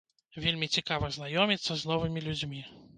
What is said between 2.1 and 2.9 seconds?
людзьмі.